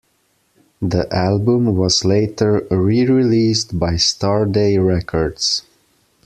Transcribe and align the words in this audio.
The 0.81 1.07
album 1.15 1.75
was 1.75 2.03
later 2.03 2.65
re-released 2.71 3.77
by 3.77 3.97
Starday 3.97 4.83
Records. 4.83 5.61